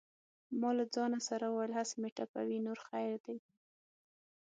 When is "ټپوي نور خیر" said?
2.17-3.11